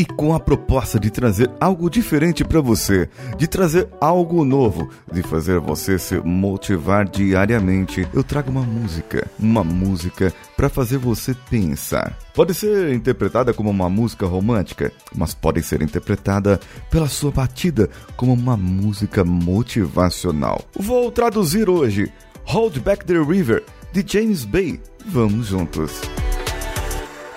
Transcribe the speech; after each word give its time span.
e 0.00 0.04
com 0.06 0.34
a 0.34 0.40
proposta 0.40 0.98
de 0.98 1.10
trazer 1.10 1.50
algo 1.60 1.90
diferente 1.90 2.42
para 2.42 2.62
você, 2.62 3.06
de 3.36 3.46
trazer 3.46 3.86
algo 4.00 4.46
novo, 4.46 4.88
de 5.12 5.22
fazer 5.22 5.60
você 5.60 5.98
se 5.98 6.18
motivar 6.20 7.06
diariamente, 7.06 8.08
eu 8.14 8.24
trago 8.24 8.50
uma 8.50 8.62
música, 8.62 9.30
uma 9.38 9.62
música 9.62 10.32
para 10.56 10.70
fazer 10.70 10.96
você 10.96 11.36
pensar. 11.50 12.16
Pode 12.34 12.54
ser 12.54 12.94
interpretada 12.94 13.52
como 13.52 13.68
uma 13.68 13.90
música 13.90 14.24
romântica, 14.24 14.90
mas 15.14 15.34
pode 15.34 15.62
ser 15.62 15.82
interpretada 15.82 16.58
pela 16.90 17.06
sua 17.06 17.30
batida 17.30 17.90
como 18.16 18.32
uma 18.32 18.56
música 18.56 19.22
motivacional. 19.22 20.62
Vou 20.74 21.10
traduzir 21.10 21.68
hoje 21.68 22.10
Hold 22.44 22.78
Back 22.78 23.04
the 23.04 23.18
River 23.18 23.62
de 23.92 24.02
James 24.06 24.46
Bay. 24.46 24.80
Vamos 25.04 25.48
juntos. 25.48 26.00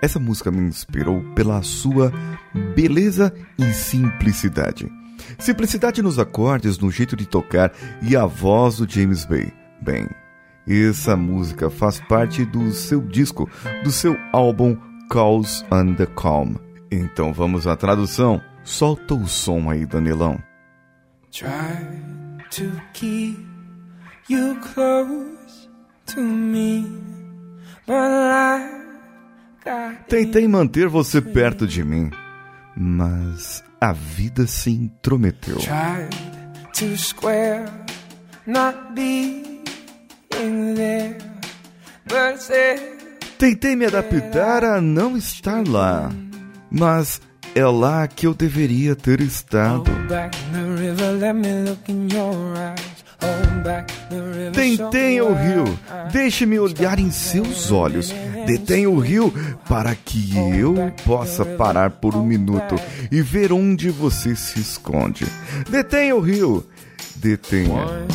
Essa 0.00 0.18
música 0.18 0.50
me 0.50 0.60
inspirou 0.60 1.22
pela 1.34 1.62
sua 1.62 2.12
beleza 2.74 3.32
e 3.58 3.72
simplicidade. 3.72 4.90
Simplicidade 5.38 6.02
nos 6.02 6.18
acordes, 6.18 6.78
no 6.78 6.90
jeito 6.90 7.16
de 7.16 7.26
tocar 7.26 7.72
e 8.02 8.16
a 8.16 8.26
voz 8.26 8.76
do 8.76 8.90
James 8.90 9.24
Bay. 9.24 9.52
Bem, 9.82 10.08
essa 10.66 11.16
música 11.16 11.70
faz 11.70 12.00
parte 12.00 12.44
do 12.44 12.72
seu 12.72 13.00
disco, 13.00 13.48
do 13.84 13.90
seu 13.90 14.16
álbum 14.32 14.76
Calls 15.10 15.64
and 15.70 15.94
the 15.94 16.06
Calm. 16.06 16.56
Então 16.90 17.32
vamos 17.32 17.66
à 17.66 17.76
tradução. 17.76 18.40
Solta 18.64 19.14
o 19.14 19.26
som 19.28 19.70
aí, 19.70 19.86
Danilão. 19.86 20.42
Try 21.30 21.46
to 22.50 22.72
keep 22.92 23.38
you 24.28 24.56
close 24.60 25.68
to 26.06 26.20
me, 26.20 26.86
but 27.86 28.15
Tentei 30.08 30.46
manter 30.46 30.88
você 30.88 31.20
perto 31.20 31.66
de 31.66 31.84
mim, 31.84 32.10
mas 32.76 33.64
a 33.80 33.92
vida 33.92 34.46
se 34.46 34.70
intrometeu. 34.70 35.58
Tentei 43.38 43.76
me 43.76 43.86
adaptar 43.86 44.64
a 44.64 44.80
não 44.80 45.16
estar 45.16 45.66
lá, 45.66 46.10
mas 46.70 47.20
é 47.54 47.64
lá 47.66 48.06
que 48.06 48.26
eu 48.26 48.34
deveria 48.34 48.94
ter 48.94 49.20
estado. 49.20 49.90
Detém 54.52 55.20
o 55.20 55.34
rio, 55.34 55.78
deixe-me 56.12 56.58
olhar 56.58 56.98
em 56.98 57.10
seus 57.10 57.70
olhos. 57.70 58.12
Detenha 58.46 58.88
o 58.88 58.98
rio 58.98 59.32
para 59.68 59.94
que 59.94 60.36
eu 60.36 60.74
possa 61.04 61.44
parar 61.44 61.90
por 61.90 62.14
um 62.14 62.24
minuto 62.24 62.76
e 63.10 63.20
ver 63.20 63.52
onde 63.52 63.90
você 63.90 64.36
se 64.36 64.60
esconde. 64.60 65.26
Detenha 65.68 66.14
o 66.14 66.20
rio, 66.20 66.64
detenha. 67.16 68.06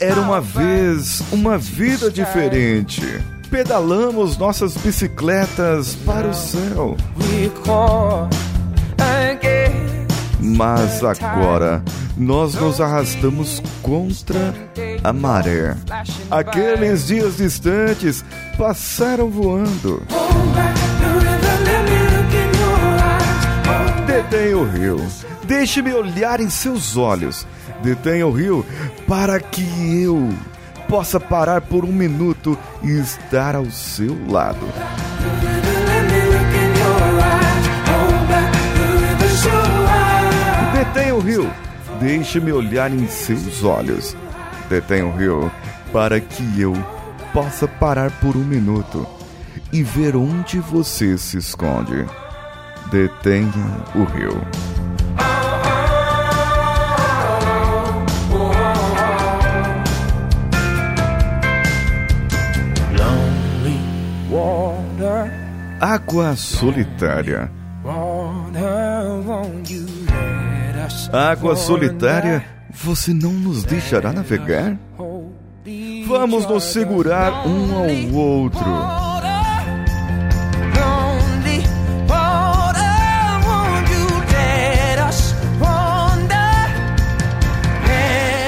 Era 0.00 0.20
uma 0.20 0.40
vez 0.40 1.22
uma 1.32 1.58
vida 1.58 2.10
diferente 2.10 3.02
pedalamos 3.50 4.36
nossas 4.36 4.76
bicicletas 4.76 5.94
para 6.06 6.28
o 6.28 6.34
céu. 6.34 6.96
Mas 10.40 11.02
agora 11.02 11.82
nós 12.16 12.54
nos 12.54 12.80
arrastamos 12.80 13.62
contra 13.82 14.54
a 15.02 15.12
maré. 15.12 15.76
Aqueles 16.30 17.06
dias 17.06 17.36
distantes 17.36 18.24
passaram 18.56 19.28
voando. 19.28 20.02
Detenha 24.06 24.58
o 24.58 24.64
rio. 24.64 25.06
Deixe-me 25.44 25.92
olhar 25.92 26.40
em 26.40 26.50
seus 26.50 26.96
olhos. 26.96 27.46
Detenha 27.82 28.26
o 28.26 28.32
rio 28.32 28.64
para 29.06 29.40
que 29.40 29.62
eu 30.02 30.28
possa 30.88 31.20
parar 31.20 31.60
por 31.60 31.84
um 31.84 31.92
minuto 31.92 32.58
e 32.82 32.98
estar 32.98 33.54
ao 33.54 33.66
seu 33.66 34.16
lado. 34.28 34.66
Detenha 40.72 41.14
o 41.14 41.20
rio, 41.20 41.50
deixe-me 42.00 42.52
olhar 42.52 42.92
em 42.92 43.06
seus 43.06 43.62
olhos. 43.62 44.16
Detenha 44.68 45.06
o 45.06 45.16
rio 45.16 45.52
para 45.92 46.20
que 46.20 46.60
eu 46.60 46.74
possa 47.32 47.68
parar 47.68 48.10
por 48.20 48.36
um 48.36 48.44
minuto 48.44 49.06
e 49.72 49.82
ver 49.82 50.16
onde 50.16 50.58
você 50.58 51.18
se 51.18 51.36
esconde. 51.36 52.06
Detenha 52.90 53.84
o 53.94 54.04
rio. 54.04 54.77
Água 65.80 66.34
Solitária. 66.36 67.50
Água 71.12 71.56
Solitária, 71.56 72.44
você 72.70 73.12
não 73.14 73.32
nos 73.32 73.64
deixará 73.64 74.12
navegar? 74.12 74.76
Vamos 76.06 76.46
nos 76.46 76.64
segurar 76.64 77.46
um 77.46 77.76
ao 77.76 78.14
outro. 78.14 78.98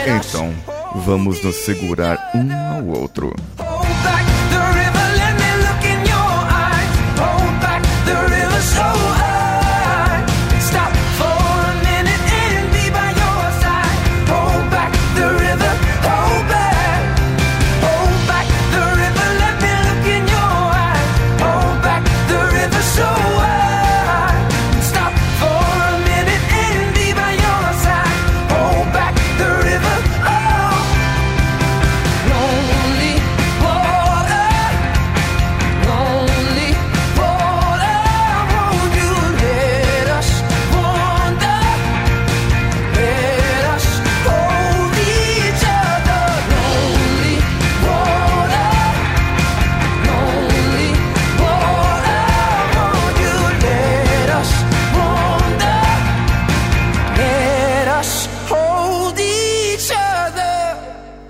Então, 0.06 0.52
vamos 1.04 1.42
nos 1.44 1.56
segurar 1.56 2.30
um 2.34 2.52
ao 2.52 2.86
outro. 3.00 3.34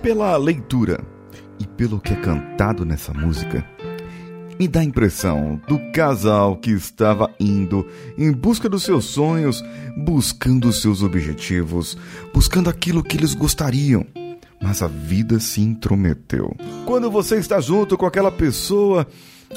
Pela 0.02 0.34
leitura 0.38 1.04
e 1.58 1.66
pelo 1.66 2.00
que 2.00 2.14
é 2.14 2.16
cantado 2.16 2.86
nessa 2.86 3.12
música, 3.12 3.62
me 4.58 4.66
dá 4.66 4.80
a 4.80 4.84
impressão 4.84 5.60
do 5.68 5.78
casal 5.92 6.56
que 6.56 6.70
estava 6.70 7.30
indo 7.38 7.86
em 8.16 8.32
busca 8.32 8.66
dos 8.66 8.82
seus 8.82 9.04
sonhos, 9.04 9.62
buscando 9.98 10.68
os 10.68 10.80
seus 10.80 11.02
objetivos, 11.02 11.98
buscando 12.32 12.70
aquilo 12.70 13.02
que 13.02 13.18
eles 13.18 13.34
gostariam, 13.34 14.06
mas 14.58 14.82
a 14.82 14.86
vida 14.86 15.38
se 15.38 15.60
intrometeu. 15.60 16.56
Quando 16.86 17.10
você 17.10 17.36
está 17.36 17.60
junto 17.60 17.98
com 17.98 18.06
aquela 18.06 18.32
pessoa 18.32 19.06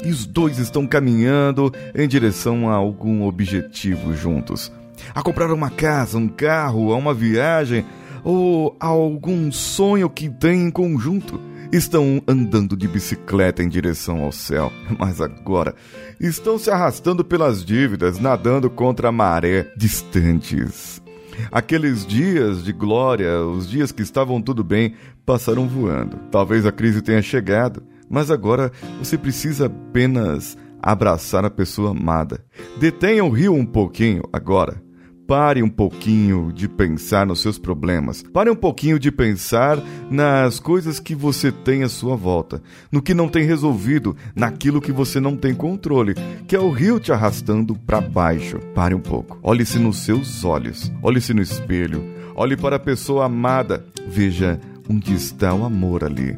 e 0.02 0.10
os 0.10 0.26
dois 0.26 0.58
estão 0.58 0.86
caminhando 0.86 1.72
em 1.94 2.06
direção 2.06 2.68
a 2.68 2.74
algum 2.74 3.22
objetivo 3.24 4.14
juntos, 4.14 4.70
a 5.14 5.22
comprar 5.22 5.50
uma 5.50 5.70
casa, 5.70 6.18
um 6.18 6.28
carro, 6.28 6.92
a 6.92 6.96
uma 6.96 7.14
viagem 7.14 7.84
ou 8.24 8.74
algum 8.80 9.52
sonho 9.52 10.08
que 10.08 10.28
tem 10.28 10.62
em 10.62 10.70
conjunto. 10.70 11.38
Estão 11.70 12.22
andando 12.26 12.76
de 12.76 12.86
bicicleta 12.88 13.62
em 13.62 13.68
direção 13.68 14.22
ao 14.22 14.32
céu, 14.32 14.72
mas 14.98 15.20
agora 15.20 15.74
estão 16.20 16.58
se 16.58 16.70
arrastando 16.70 17.24
pelas 17.24 17.64
dívidas, 17.64 18.18
nadando 18.18 18.70
contra 18.70 19.08
a 19.08 19.12
maré, 19.12 19.70
distantes. 19.76 21.02
Aqueles 21.50 22.06
dias 22.06 22.64
de 22.64 22.72
glória, 22.72 23.40
os 23.40 23.68
dias 23.68 23.90
que 23.90 24.02
estavam 24.02 24.40
tudo 24.40 24.62
bem, 24.62 24.94
passaram 25.26 25.66
voando. 25.66 26.16
Talvez 26.30 26.64
a 26.64 26.70
crise 26.70 27.02
tenha 27.02 27.20
chegado, 27.20 27.82
mas 28.08 28.30
agora 28.30 28.70
você 29.00 29.18
precisa 29.18 29.66
apenas 29.66 30.56
abraçar 30.80 31.44
a 31.44 31.50
pessoa 31.50 31.90
amada. 31.90 32.44
Detenha 32.78 33.24
o 33.24 33.30
rio 33.30 33.52
um 33.54 33.66
pouquinho 33.66 34.22
agora. 34.32 34.83
Pare 35.26 35.62
um 35.62 35.70
pouquinho 35.70 36.52
de 36.52 36.68
pensar 36.68 37.26
nos 37.26 37.40
seus 37.40 37.58
problemas. 37.58 38.22
Pare 38.22 38.50
um 38.50 38.54
pouquinho 38.54 38.98
de 38.98 39.10
pensar 39.10 39.82
nas 40.10 40.60
coisas 40.60 41.00
que 41.00 41.14
você 41.14 41.50
tem 41.50 41.82
à 41.82 41.88
sua 41.88 42.14
volta, 42.14 42.62
no 42.92 43.00
que 43.00 43.14
não 43.14 43.26
tem 43.26 43.44
resolvido, 43.44 44.14
naquilo 44.36 44.82
que 44.82 44.92
você 44.92 45.20
não 45.20 45.34
tem 45.34 45.54
controle, 45.54 46.14
que 46.46 46.54
é 46.54 46.60
o 46.60 46.70
rio 46.70 47.00
te 47.00 47.10
arrastando 47.10 47.74
para 47.74 48.02
baixo. 48.02 48.58
Pare 48.74 48.94
um 48.94 49.00
pouco. 49.00 49.38
Olhe-se 49.42 49.78
nos 49.78 49.96
seus 49.98 50.44
olhos. 50.44 50.92
Olhe-se 51.02 51.32
no 51.32 51.40
espelho. 51.40 52.04
Olhe 52.36 52.54
para 52.54 52.76
a 52.76 52.80
pessoa 52.80 53.24
amada. 53.24 53.82
Veja 54.06 54.60
onde 54.90 55.14
está 55.14 55.54
o 55.54 55.64
amor 55.64 56.04
ali. 56.04 56.36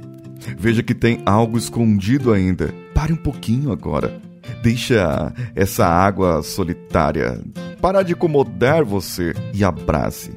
Veja 0.57 0.85
que 0.85 0.95
tem 0.95 1.21
algo 1.27 1.59
escondido 1.59 2.33
ainda. 2.33 2.73
Pare 2.95 3.13
um 3.13 3.17
pouquinho 3.17 3.73
agora. 3.73 4.21
Deixa 4.63 5.35
essa 5.57 5.87
água 5.87 6.41
solitária 6.45 7.43
parar 7.87 8.03
de 8.03 8.15
incomodar 8.15 8.83
você 8.85 9.33
e 9.55 9.63
abrace. 9.63 10.33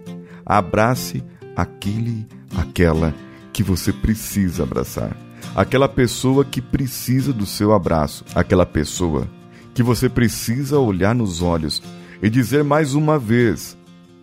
Abrace 0.45 1.23
aquele, 1.55 2.27
aquela 2.55 3.11
que 3.51 3.63
você 3.63 3.91
precisa 3.91 4.61
abraçar. 4.61 5.17
Aquela 5.55 5.89
pessoa 5.89 6.45
que 6.45 6.61
precisa 6.61 7.33
do 7.33 7.47
seu 7.47 7.73
abraço. 7.73 8.23
Aquela 8.35 8.67
pessoa 8.67 9.27
que 9.73 9.81
você 9.81 10.07
precisa 10.07 10.77
olhar 10.77 11.15
nos 11.15 11.41
olhos 11.41 11.81
e 12.21 12.29
dizer 12.29 12.63
mais 12.63 12.93
uma 12.93 13.17
vez: 13.17 13.75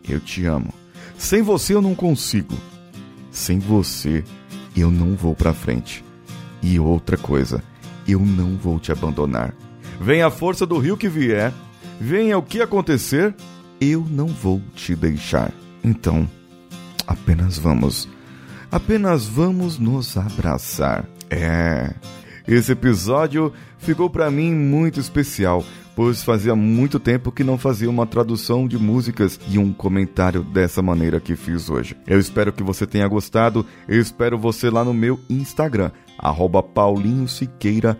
Eu 0.08 0.20
te 0.20 0.46
amo. 0.46 0.72
Sem 1.18 1.42
você 1.42 1.74
eu 1.74 1.82
não 1.82 1.96
consigo. 1.96 2.54
Sem 3.32 3.58
você 3.58 4.22
eu 4.76 4.88
não 4.88 5.16
vou 5.16 5.34
para 5.34 5.52
frente. 5.52 6.04
E 6.62 6.78
outra 6.78 7.16
coisa, 7.16 7.60
eu 8.06 8.20
não 8.20 8.56
vou 8.56 8.78
te 8.78 8.92
abandonar. 8.92 9.52
Venha 10.00 10.28
a 10.28 10.30
força 10.30 10.64
do 10.64 10.78
rio 10.78 10.96
que 10.96 11.08
vier, 11.08 11.52
venha 12.00 12.38
o 12.38 12.42
que 12.42 12.60
acontecer, 12.60 13.34
eu 13.80 14.04
não 14.08 14.26
vou 14.26 14.60
te 14.74 14.94
deixar. 14.94 15.52
Então, 15.82 16.28
apenas 17.06 17.58
vamos, 17.58 18.08
apenas 18.70 19.26
vamos 19.26 19.78
nos 19.78 20.16
abraçar. 20.16 21.04
É, 21.30 21.94
esse 22.46 22.72
episódio 22.72 23.52
ficou 23.78 24.08
para 24.08 24.30
mim 24.30 24.54
muito 24.54 25.00
especial, 25.00 25.64
pois 25.94 26.22
fazia 26.22 26.54
muito 26.54 27.00
tempo 27.00 27.32
que 27.32 27.42
não 27.42 27.58
fazia 27.58 27.90
uma 27.90 28.06
tradução 28.06 28.68
de 28.68 28.78
músicas 28.78 29.40
e 29.48 29.58
um 29.58 29.72
comentário 29.72 30.42
dessa 30.42 30.82
maneira 30.82 31.20
que 31.20 31.36
fiz 31.36 31.68
hoje. 31.68 31.96
Eu 32.06 32.18
espero 32.18 32.52
que 32.52 32.62
você 32.62 32.86
tenha 32.86 33.08
gostado, 33.08 33.66
eu 33.88 34.00
espero 34.00 34.38
você 34.38 34.70
lá 34.70 34.84
no 34.84 34.94
meu 34.94 35.18
Instagram, 35.28 35.90
Paulinho 36.74 37.26
Siqueira 37.28 37.98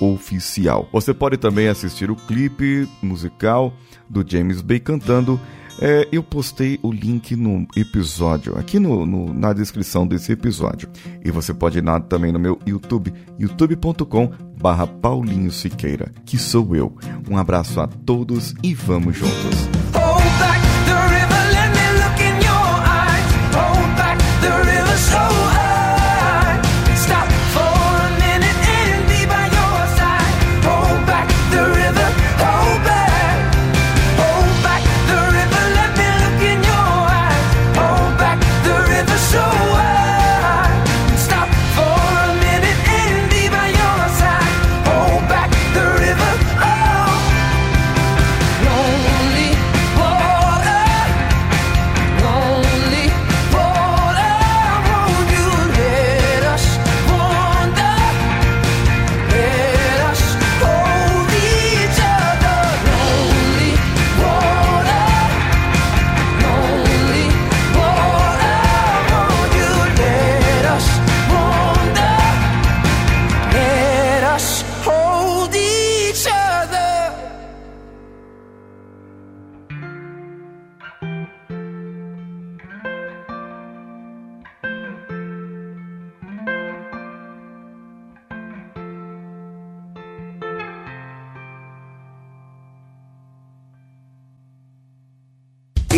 oficial. 0.00 0.88
Você 0.92 1.12
pode 1.12 1.36
também 1.36 1.66
assistir 1.66 2.10
o 2.10 2.16
clipe 2.16 2.88
musical 3.02 3.74
do 4.08 4.24
James 4.26 4.60
Bay 4.60 4.78
cantando. 4.78 5.40
É, 5.80 6.08
eu 6.12 6.22
postei 6.22 6.78
o 6.82 6.92
link 6.92 7.34
no 7.34 7.66
episódio, 7.74 8.56
aqui 8.56 8.78
no, 8.78 9.04
no, 9.04 9.34
na 9.34 9.52
descrição 9.52 10.06
desse 10.06 10.30
episódio. 10.30 10.88
E 11.24 11.32
você 11.32 11.52
pode 11.52 11.78
ir 11.78 11.84
lá 11.84 11.98
também 11.98 12.30
no 12.30 12.38
meu 12.38 12.60
YouTube, 12.64 13.12
youtube.com 13.36 14.30
barra 14.56 14.86
Paulinho 14.86 15.50
Siqueira, 15.50 16.12
que 16.24 16.38
sou 16.38 16.76
eu. 16.76 16.96
Um 17.28 17.36
abraço 17.36 17.80
a 17.80 17.88
todos 17.88 18.54
e 18.62 18.72
vamos 18.72 19.16
juntos. 19.16 19.83